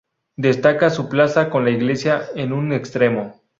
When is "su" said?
0.89-1.09